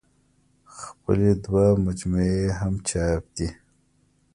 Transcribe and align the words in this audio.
خپلې 0.77 1.31
دوه 1.43 1.65
مجموعې 1.85 2.35
يې 2.43 2.49
هم 2.59 2.73
چاپ 2.89 3.23
دي 3.35 3.47